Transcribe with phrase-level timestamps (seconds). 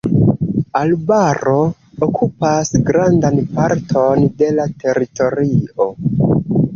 [0.77, 1.57] Arbaro
[2.07, 5.89] okupas grandan parton de la teritorio.